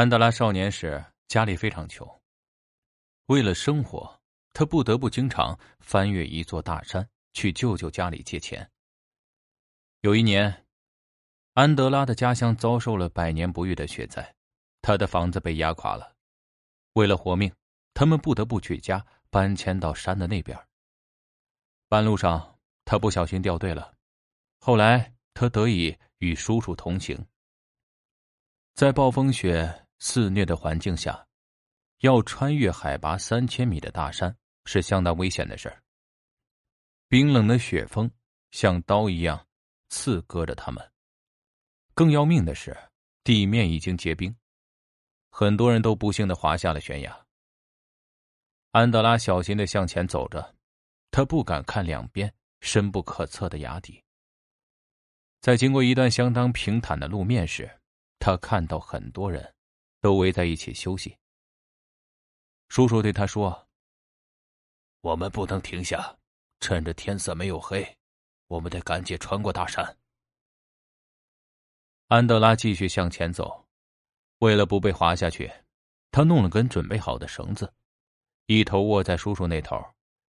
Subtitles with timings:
[0.00, 2.08] 安德拉少年时家里非常穷，
[3.26, 4.18] 为了生活，
[4.54, 8.66] 他不得不经常翻越一座大山去舅舅家里借钱。
[10.00, 10.64] 有一年，
[11.52, 14.34] 安德拉的家乡遭受了百年不遇的雪灾，
[14.80, 16.16] 他的房子被压垮了。
[16.94, 17.52] 为了活命，
[17.92, 20.58] 他们不得不举家搬迁到山的那边。
[21.90, 23.92] 半路上，他不小心掉队了，
[24.60, 27.22] 后来他得以与叔叔同行。
[28.74, 31.24] 在暴风雪肆虐的环境下，
[31.98, 35.80] 要穿越海拔三千米的大山是相当危险的事儿。
[37.06, 38.10] 冰冷的雪峰
[38.50, 39.46] 像刀一样
[39.88, 40.92] 刺割着他们。
[41.94, 42.76] 更要命的是，
[43.22, 44.34] 地面已经结冰，
[45.30, 47.26] 很多人都不幸的滑下了悬崖。
[48.70, 50.54] 安德拉小心的向前走着，
[51.10, 54.02] 他不敢看两边深不可测的崖底。
[55.40, 57.70] 在经过一段相当平坦的路面时，
[58.18, 59.52] 他看到很多人，
[60.00, 61.16] 都围在一起休息。
[62.68, 63.68] 叔叔对他说
[65.02, 66.16] ：“我们不能停下，
[66.60, 67.96] 趁着天色没有黑，
[68.46, 69.96] 我们得赶紧穿过大山。”
[72.08, 73.66] 安德拉继续向前走，
[74.38, 75.50] 为了不被滑下去，
[76.10, 77.72] 他弄了根准备好的绳子，
[78.46, 79.76] 一头握在叔叔那头，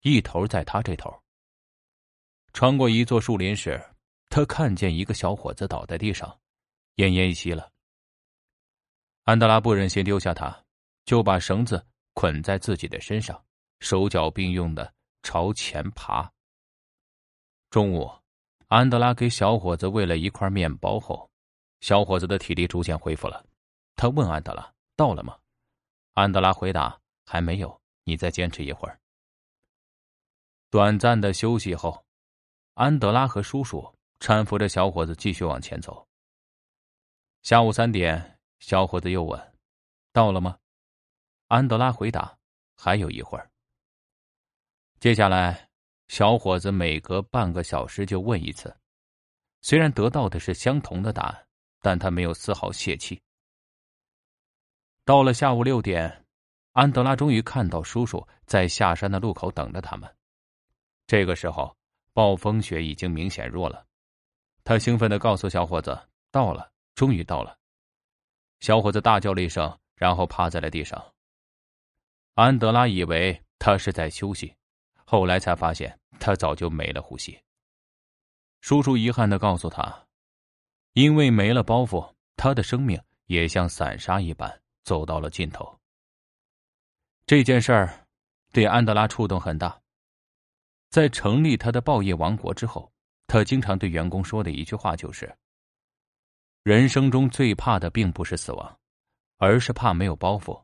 [0.00, 1.14] 一头在他这头。
[2.52, 3.82] 穿过一座树林时，
[4.30, 6.38] 他看见一个小伙子倒在地上。
[6.96, 7.70] 奄奄一息了。
[9.28, 10.64] 安德拉不忍心丢下他，
[11.04, 13.44] 就把绳子捆在自己的身上，
[13.78, 14.90] 手脚并用的
[15.22, 16.32] 朝前爬。
[17.68, 18.10] 中午，
[18.68, 21.30] 安德拉给小伙子喂了一块面包后，
[21.82, 23.44] 小伙子的体力逐渐恢复了。
[23.96, 25.36] 他问安德拉：“到了吗？”
[26.16, 28.98] 安德拉回答：“还没有，你再坚持一会儿。”
[30.72, 32.02] 短暂的休息后，
[32.72, 36.08] 安德拉和叔叔搀扶着小伙子继续往前走。
[37.42, 39.54] 下午三点，小伙子又问
[40.12, 40.58] ：“到了吗？”
[41.48, 42.36] 安德拉回答
[42.76, 43.50] ：“还有一会儿。”
[45.00, 45.68] 接下来，
[46.08, 48.76] 小伙子每隔半个小时就问一次，
[49.62, 51.46] 虽然得到的是相同的答案，
[51.80, 53.20] 但他没有丝毫泄气。
[55.04, 56.26] 到了下午六点，
[56.72, 60.12] 安德拉终于看到叔叔在下山的路口等着他们。
[61.06, 61.74] 这个时候，
[62.12, 63.86] 暴风雪已经明显弱了。
[64.64, 65.98] 他兴奋的告诉小伙子
[66.30, 67.56] ：“到了。”终于到了，
[68.60, 71.14] 小伙子大叫了一声，然后趴在了地上。
[72.34, 74.54] 安德拉以为他是在休息，
[75.04, 77.38] 后来才发现他早就没了呼吸。
[78.60, 80.06] 叔叔遗憾的告诉他，
[80.92, 85.78] 因为没了包袱，他的生命也像散沙一般走到了尽头。
[87.26, 88.06] 这件事儿
[88.52, 89.80] 对安德拉触动很大。
[90.90, 92.90] 在成立他的报业王国之后，
[93.26, 95.32] 他经常对员工说的一句话就是。
[96.62, 98.78] 人生中最怕的并不是死亡，
[99.38, 100.62] 而是怕没有包袱，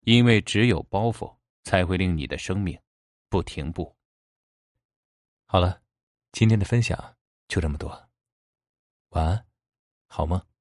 [0.00, 1.32] 因为只有包袱
[1.64, 2.78] 才会令你的生命
[3.28, 3.94] 不停步。
[5.46, 5.80] 好了，
[6.32, 7.88] 今天的分享就这么多，
[9.10, 9.46] 晚安，
[10.08, 10.51] 好梦。